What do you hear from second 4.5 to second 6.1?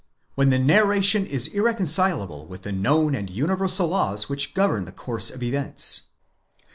govern the course of events.